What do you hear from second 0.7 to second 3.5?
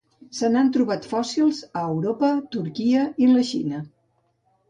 trobat fòssils a Europa, Turquia i la